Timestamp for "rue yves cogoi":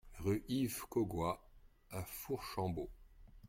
0.17-1.39